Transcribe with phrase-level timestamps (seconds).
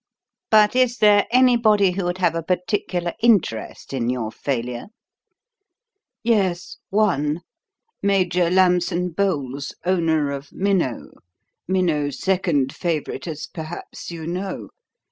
[0.49, 4.87] But is there anybody who would have a particular interest in your failure?"
[6.23, 7.41] "Yes one.
[8.01, 11.11] Major Lambson Bowles, owner of Minnow.
[11.67, 14.69] Minnow's second favourite, as perhaps you know.